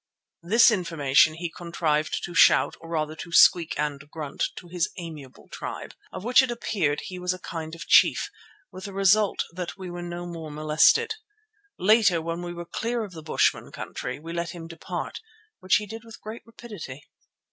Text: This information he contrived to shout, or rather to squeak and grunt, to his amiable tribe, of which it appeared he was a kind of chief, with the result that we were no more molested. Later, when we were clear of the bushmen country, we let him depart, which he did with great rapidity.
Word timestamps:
This 0.41 0.71
information 0.71 1.35
he 1.35 1.51
contrived 1.55 2.23
to 2.23 2.33
shout, 2.33 2.75
or 2.81 2.89
rather 2.89 3.15
to 3.17 3.31
squeak 3.31 3.77
and 3.79 4.01
grunt, 4.09 4.43
to 4.55 4.67
his 4.67 4.89
amiable 4.97 5.47
tribe, 5.49 5.93
of 6.11 6.23
which 6.23 6.41
it 6.41 6.49
appeared 6.49 7.01
he 7.03 7.19
was 7.19 7.35
a 7.35 7.39
kind 7.39 7.75
of 7.75 7.85
chief, 7.87 8.31
with 8.71 8.85
the 8.85 8.93
result 8.93 9.43
that 9.51 9.77
we 9.77 9.91
were 9.91 10.01
no 10.01 10.25
more 10.25 10.49
molested. 10.49 11.13
Later, 11.77 12.19
when 12.19 12.41
we 12.41 12.51
were 12.51 12.65
clear 12.65 13.03
of 13.03 13.11
the 13.11 13.21
bushmen 13.21 13.71
country, 13.71 14.19
we 14.19 14.33
let 14.33 14.55
him 14.55 14.65
depart, 14.65 15.19
which 15.59 15.75
he 15.75 15.85
did 15.85 16.03
with 16.03 16.19
great 16.19 16.41
rapidity. 16.47 17.03